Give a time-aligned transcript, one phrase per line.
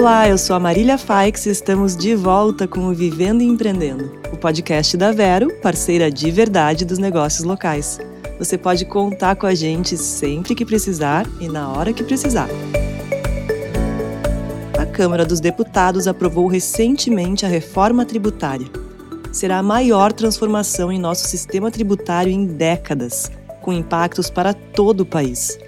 [0.00, 4.18] Olá, eu sou a Marília Faix e estamos de volta com o Vivendo e Empreendendo,
[4.32, 8.00] o podcast da Vero, parceira de verdade dos negócios locais.
[8.38, 12.48] Você pode contar com a gente sempre que precisar e na hora que precisar.
[14.78, 18.68] A Câmara dos Deputados aprovou recentemente a reforma tributária.
[19.30, 25.06] Será a maior transformação em nosso sistema tributário em décadas, com impactos para todo o
[25.06, 25.58] país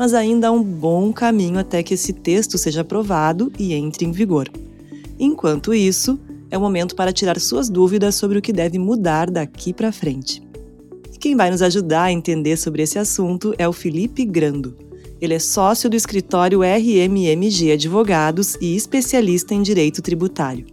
[0.00, 4.10] mas ainda há um bom caminho até que esse texto seja aprovado e entre em
[4.10, 4.48] vigor.
[5.18, 6.18] Enquanto isso,
[6.50, 10.42] é o momento para tirar suas dúvidas sobre o que deve mudar daqui para frente.
[11.12, 14.74] E quem vai nos ajudar a entender sobre esse assunto é o Felipe Grando.
[15.20, 20.64] Ele é sócio do escritório RMMG Advogados e especialista em direito tributário.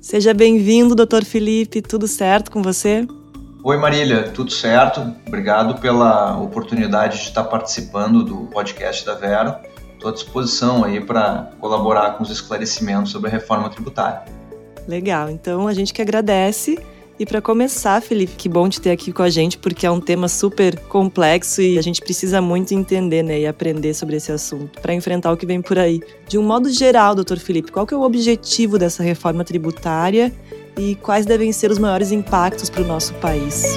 [0.00, 1.82] Seja bem-vindo, doutor Felipe.
[1.82, 3.06] Tudo certo com você?
[3.62, 5.14] Oi Marília, tudo certo?
[5.26, 9.54] Obrigado pela oportunidade de estar participando do podcast da Vero.
[9.92, 14.22] Estou à disposição aí para colaborar com os esclarecimentos sobre a reforma tributária.
[14.88, 16.78] Legal, então a gente que agradece.
[17.18, 20.00] E para começar, Felipe, que bom te ter aqui com a gente, porque é um
[20.00, 24.80] tema super complexo e a gente precisa muito entender né, e aprender sobre esse assunto
[24.80, 26.00] para enfrentar o que vem por aí.
[26.26, 30.32] De um modo geral, doutor Felipe, qual que é o objetivo dessa reforma tributária
[30.80, 33.74] e quais devem ser os maiores impactos para o nosso país.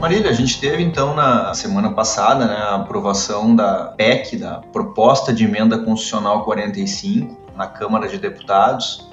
[0.00, 5.32] Marília, a gente teve então na semana passada né, a aprovação da PEC, da Proposta
[5.32, 9.06] de Emenda Constitucional 45, na Câmara de Deputados.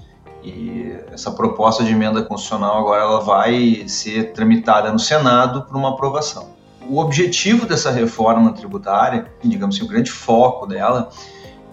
[0.43, 5.89] E essa proposta de emenda constitucional agora ela vai ser tramitada no Senado para uma
[5.89, 6.49] aprovação.
[6.87, 11.09] O objetivo dessa reforma tributária, digamos assim, o grande foco dela,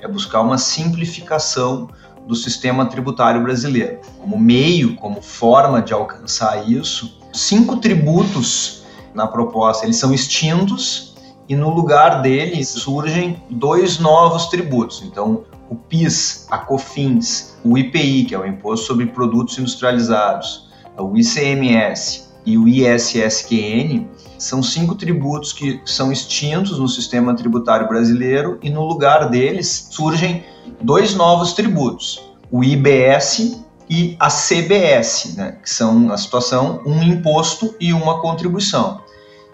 [0.03, 1.89] é buscar uma simplificação
[2.27, 4.00] do sistema tributário brasileiro.
[4.19, 8.83] Como meio, como forma de alcançar isso, cinco tributos
[9.14, 11.14] na proposta eles são extintos
[11.48, 15.02] e no lugar deles surgem dois novos tributos.
[15.02, 20.68] Então, o PIS, a COFINS, o IPI, que é o Imposto sobre Produtos Industrializados,
[20.98, 24.07] o ICMS e o ISSQN,
[24.42, 30.45] são cinco tributos que são extintos no sistema tributário brasileiro e no lugar deles surgem
[30.80, 32.20] dois novos tributos,
[32.51, 39.01] o IBS e a CBS, né, que são, na situação, um imposto e uma contribuição.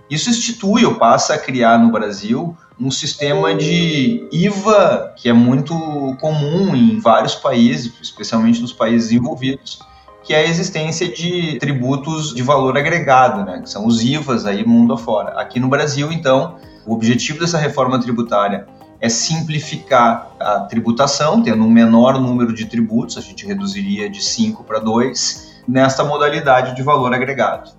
[0.09, 5.75] Isso institui ou passa a criar no Brasil um sistema de IVA que é muito
[6.19, 9.81] comum em vários países, especialmente nos países envolvidos,
[10.28, 14.62] que é a existência de tributos de valor agregado, né, que são os IVAs aí
[14.62, 15.40] mundo afora.
[15.40, 18.66] Aqui no Brasil, então, o objetivo dessa reforma tributária
[19.00, 24.64] é simplificar a tributação, tendo um menor número de tributos, a gente reduziria de 5
[24.64, 27.77] para 2, nesta modalidade de valor agregado.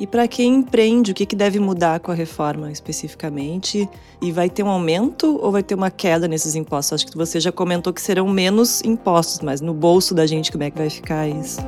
[0.00, 3.88] E para quem empreende, o que, que deve mudar com a reforma especificamente?
[4.22, 6.92] E vai ter um aumento ou vai ter uma queda nesses impostos?
[6.92, 10.62] Acho que você já comentou que serão menos impostos, mas no bolso da gente, como
[10.62, 11.58] é que vai ficar isso?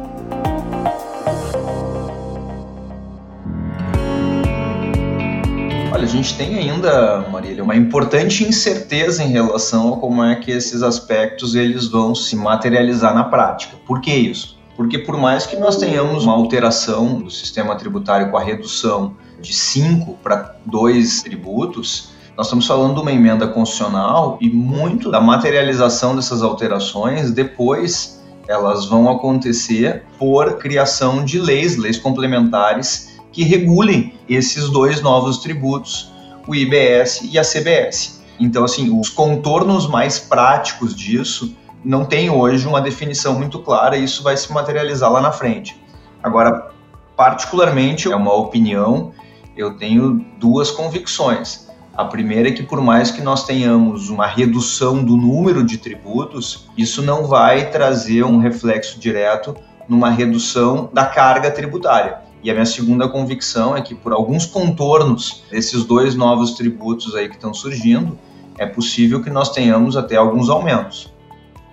[5.93, 10.53] Olha, a gente tem ainda, Marília, uma importante incerteza em relação a como é que
[10.53, 13.77] esses aspectos eles vão se materializar na prática.
[13.85, 14.60] Por que isso?
[14.81, 19.53] Porque por mais que nós tenhamos uma alteração do sistema tributário com a redução de
[19.53, 26.17] 5 para 2 tributos, nós estamos falando de uma emenda constitucional e muito da materialização
[26.17, 34.71] dessas alterações depois elas vão acontecer por criação de leis, leis complementares que regulem esses
[34.71, 36.11] dois novos tributos,
[36.49, 38.23] o IBS e a CBS.
[38.41, 41.55] Então, assim, os contornos mais práticos disso
[41.85, 45.81] não tem hoje uma definição muito clara e isso vai se materializar lá na frente.
[46.23, 46.71] Agora,
[47.17, 49.13] particularmente, é uma opinião,
[49.57, 51.69] eu tenho duas convicções.
[51.97, 56.69] A primeira é que, por mais que nós tenhamos uma redução do número de tributos,
[56.77, 59.55] isso não vai trazer um reflexo direto
[59.89, 62.19] numa redução da carga tributária.
[62.43, 67.29] E a minha segunda convicção é que, por alguns contornos desses dois novos tributos aí
[67.29, 68.19] que estão surgindo,
[68.57, 71.13] é possível que nós tenhamos até alguns aumentos.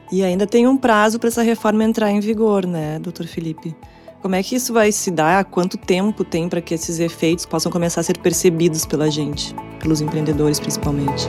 [0.10, 3.76] E ainda tem um prazo para essa reforma entrar em vigor, né, doutor Felipe?
[4.22, 5.44] Como é que isso vai se dar?
[5.44, 10.00] Quanto tempo tem para que esses efeitos possam começar a ser percebidos pela gente, pelos
[10.00, 11.28] empreendedores principalmente?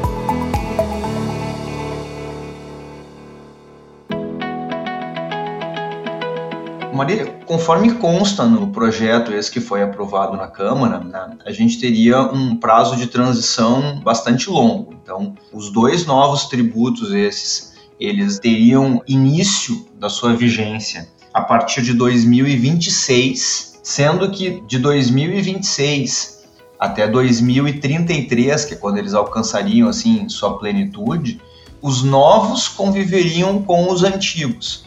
[6.95, 12.21] Maria, conforme consta no projeto esse que foi aprovado na Câmara, né, a gente teria
[12.23, 14.95] um prazo de transição bastante longo.
[15.03, 17.68] Então, os dois novos tributos esses
[17.99, 26.39] eles teriam início da sua vigência a partir de 2026, sendo que de 2026
[26.79, 31.41] até 2033, que é quando eles alcançariam assim sua plenitude,
[31.83, 34.85] os novos conviveriam com os antigos.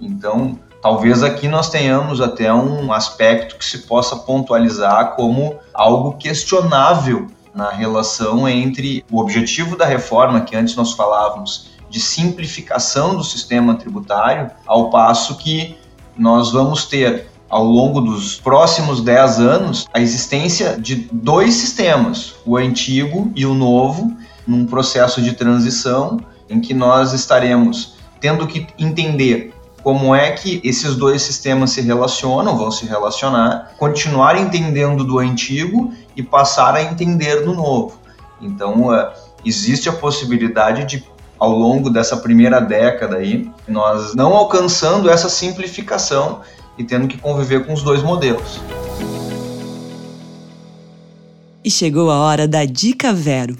[0.00, 7.28] Então, talvez aqui nós tenhamos até um aspecto que se possa pontualizar como algo questionável
[7.54, 13.74] na relação entre o objetivo da reforma que antes nós falávamos de simplificação do sistema
[13.74, 15.76] tributário, ao passo que
[16.16, 22.56] nós vamos ter ao longo dos próximos 10 anos a existência de dois sistemas, o
[22.56, 24.16] antigo e o novo,
[24.46, 29.52] num processo de transição em que nós estaremos tendo que entender
[29.82, 35.92] como é que esses dois sistemas se relacionam, vão se relacionar, continuar entendendo do antigo
[36.14, 37.98] e passar a entender do novo.
[38.40, 39.10] Então, uh,
[39.44, 41.04] existe a possibilidade de,
[41.40, 46.42] ao longo dessa primeira década aí, nós não alcançando essa simplificação
[46.76, 48.60] e tendo que conviver com os dois modelos.
[51.64, 53.56] E chegou a hora da Dica Vero.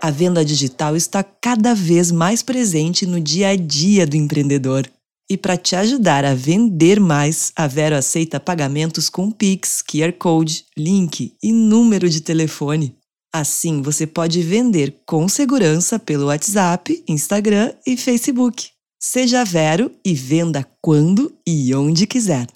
[0.00, 4.86] A venda digital está cada vez mais presente no dia a dia do empreendedor.
[5.30, 10.66] E para te ajudar a vender mais, a Vero aceita pagamentos com Pix, QR Code,
[10.76, 12.94] link e número de telefone.
[13.36, 18.68] Assim, você pode vender com segurança pelo WhatsApp, Instagram e Facebook.
[18.96, 22.46] Seja Vero e venda quando e onde quiser.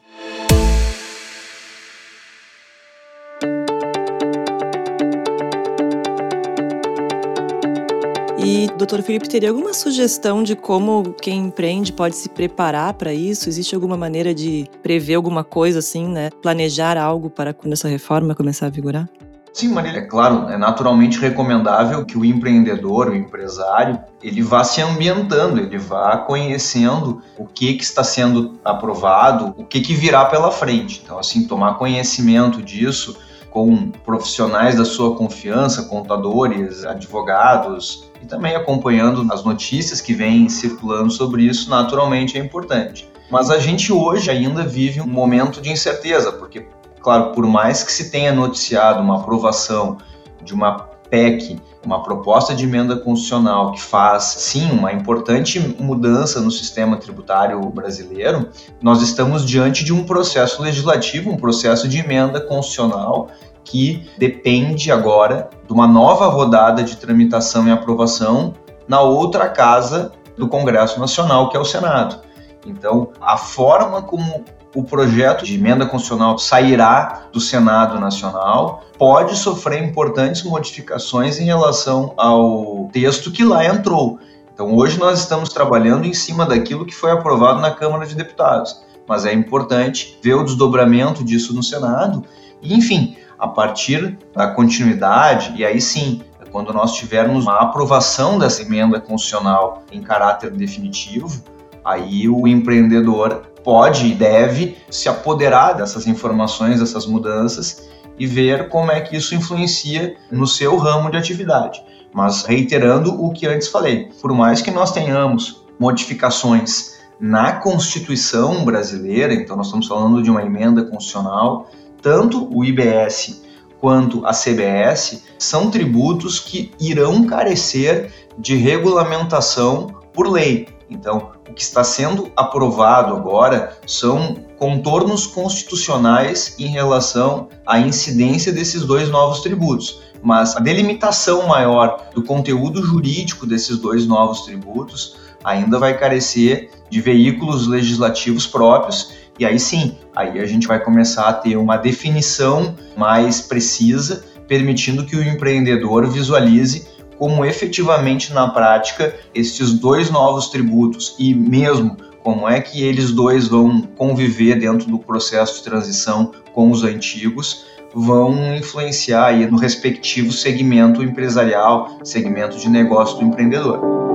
[8.39, 13.49] E, doutor Felipe, teria alguma sugestão de como quem empreende pode se preparar para isso?
[13.49, 16.31] Existe alguma maneira de prever alguma coisa assim, né?
[16.41, 19.11] Planejar algo para quando essa reforma começar a vigorar?
[19.59, 24.81] Sim, Marília, é claro, é naturalmente recomendável que o empreendedor, o empresário, ele vá se
[24.81, 30.53] ambientando, ele vá conhecendo o que, que está sendo aprovado, o que, que virá pela
[30.53, 31.03] frente.
[31.05, 33.19] Então, assim, tomar conhecimento disso
[33.51, 41.11] com profissionais da sua confiança, contadores, advogados, e também acompanhando as notícias que vêm circulando
[41.11, 43.11] sobre isso, naturalmente é importante.
[43.29, 46.65] Mas a gente hoje ainda vive um momento de incerteza, porque
[47.01, 49.99] Claro, por mais que se tenha noticiado uma aprovação
[50.43, 56.51] de uma PEC, uma proposta de emenda constitucional que faz, sim, uma importante mudança no
[56.51, 58.51] sistema tributário brasileiro,
[58.83, 63.29] nós estamos diante de um processo legislativo, um processo de emenda constitucional
[63.65, 68.55] que depende agora de uma nova rodada de tramitação e aprovação
[68.87, 72.21] na outra casa do Congresso Nacional, que é o Senado.
[72.67, 74.45] Então, a forma como
[74.79, 82.15] o projeto de emenda constitucional sairá do Senado Nacional, pode sofrer importantes modificações em relação
[82.17, 84.21] ao texto que lá entrou.
[84.55, 88.81] Então, hoje nós estamos trabalhando em cima daquilo que foi aprovado na Câmara de Deputados,
[89.05, 92.25] mas é importante ver o desdobramento disso no Senado.
[92.63, 96.23] E, enfim, a partir da continuidade, e aí sim,
[96.53, 101.43] quando nós tivermos uma aprovação dessa emenda constitucional em caráter definitivo,
[101.85, 107.87] aí o empreendedor pode e deve se apoderar dessas informações, dessas mudanças
[108.19, 111.85] e ver como é que isso influencia no seu ramo de atividade.
[112.11, 119.35] Mas reiterando o que antes falei, por mais que nós tenhamos modificações na Constituição brasileira,
[119.35, 121.69] então nós estamos falando de uma emenda constitucional,
[122.01, 123.43] tanto o IBS
[123.79, 130.69] quanto a CBS são tributos que irão carecer de regulamentação por lei.
[130.89, 138.83] Então, o que está sendo aprovado agora são contornos constitucionais em relação à incidência desses
[138.83, 140.01] dois novos tributos.
[140.23, 147.01] Mas a delimitação maior do conteúdo jurídico desses dois novos tributos ainda vai carecer de
[147.01, 152.75] veículos legislativos próprios e aí sim, aí a gente vai começar a ter uma definição
[152.97, 156.89] mais precisa, permitindo que o empreendedor visualize
[157.19, 163.49] como efetivamente na prática estes dois novos tributos e mesmo como é que eles dois
[163.49, 170.31] vão conviver dentro do processo de transição com os antigos vão influenciar aí no respectivo
[170.31, 174.08] segmento empresarial, segmento de negócio do empreendedor.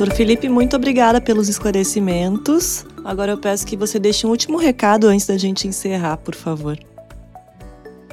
[0.00, 2.86] Doutor Felipe, muito obrigada pelos esclarecimentos.
[3.04, 6.78] Agora eu peço que você deixe um último recado antes da gente encerrar, por favor.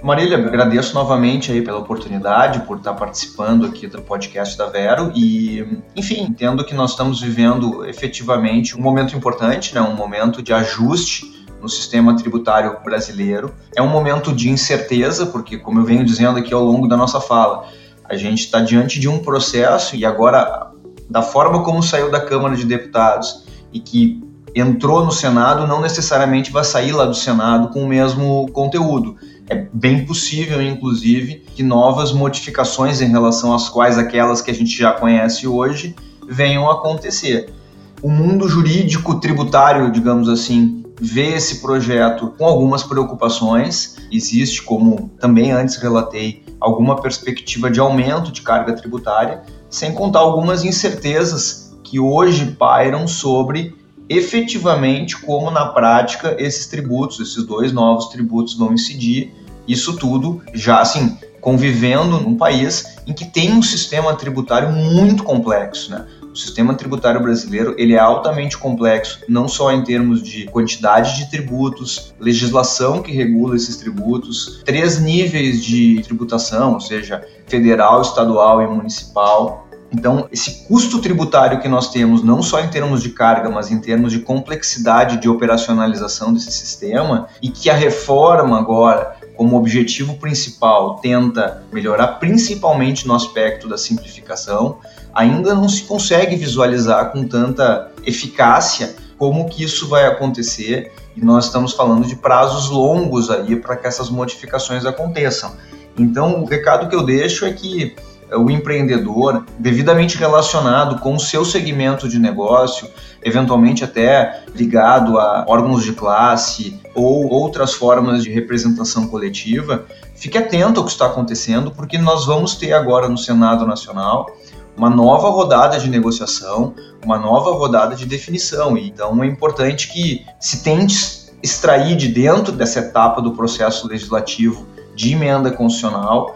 [0.04, 5.66] Marília, agradeço novamente aí pela oportunidade, por estar participando aqui do podcast da Vero e,
[5.96, 11.48] enfim, entendo que nós estamos vivendo efetivamente um momento importante, né, um momento de ajuste
[11.62, 13.54] no sistema tributário brasileiro.
[13.74, 17.22] É um momento de incerteza, porque, como eu venho dizendo aqui ao longo da nossa
[17.22, 17.66] fala,
[18.04, 20.67] a gente está diante de um processo e agora
[21.10, 24.22] da forma como saiu da Câmara de Deputados e que
[24.56, 29.16] entrou no Senado, não necessariamente vai sair lá do Senado com o mesmo conteúdo.
[29.50, 34.76] É bem possível, inclusive, que novas modificações em relação às quais aquelas que a gente
[34.78, 35.96] já conhece hoje
[36.28, 37.54] venham a acontecer.
[38.02, 43.96] O mundo jurídico tributário, digamos assim, vê esse projeto com algumas preocupações.
[44.12, 50.64] Existe, como também antes relatei, alguma perspectiva de aumento de carga tributária, sem contar algumas
[50.64, 53.76] incertezas que hoje pairam sobre
[54.10, 59.34] efetivamente como na prática esses tributos, esses dois novos tributos vão incidir.
[59.68, 65.92] Isso tudo já assim convivendo num país em que tem um sistema tributário muito complexo,
[65.92, 66.06] né?
[66.38, 71.32] O sistema tributário brasileiro ele é altamente complexo, não só em termos de quantidade de
[71.32, 78.68] tributos, legislação que regula esses tributos, três níveis de tributação, ou seja, federal, estadual e
[78.68, 83.72] municipal, então, esse custo tributário que nós temos, não só em termos de carga, mas
[83.72, 90.16] em termos de complexidade de operacionalização desse sistema, e que a reforma agora, como objetivo
[90.16, 94.80] principal, tenta melhorar principalmente no aspecto da simplificação,
[95.14, 101.46] ainda não se consegue visualizar com tanta eficácia como que isso vai acontecer, e nós
[101.46, 105.54] estamos falando de prazos longos aí para que essas modificações aconteçam.
[105.98, 107.96] Então, o recado que eu deixo é que
[108.32, 112.88] o empreendedor devidamente relacionado com o seu segmento de negócio,
[113.24, 120.80] eventualmente até ligado a órgãos de classe ou outras formas de representação coletiva, fique atento
[120.80, 124.28] ao que está acontecendo, porque nós vamos ter agora no Senado Nacional
[124.76, 128.78] uma nova rodada de negociação, uma nova rodada de definição.
[128.78, 135.14] Então é importante que se tente extrair de dentro dessa etapa do processo legislativo de
[135.14, 136.36] emenda constitucional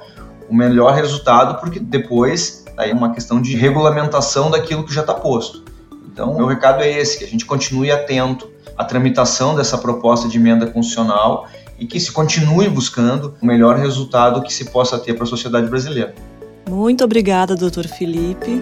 [0.49, 5.13] o melhor resultado, porque depois aí é uma questão de regulamentação daquilo que já está
[5.13, 5.63] posto.
[6.11, 10.37] Então, meu recado é esse, que a gente continue atento à tramitação dessa proposta de
[10.37, 11.47] emenda constitucional
[11.79, 15.67] e que se continue buscando o melhor resultado que se possa ter para a sociedade
[15.67, 16.13] brasileira.
[16.69, 18.61] Muito obrigada, doutor Felipe.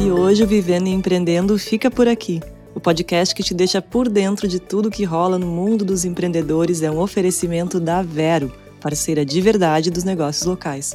[0.00, 2.40] E hoje o Vivendo e Empreendendo fica por aqui.
[2.74, 6.82] O podcast que te deixa por dentro de tudo que rola no mundo dos empreendedores
[6.82, 10.94] é um oferecimento da Vero, parceira de verdade dos negócios locais.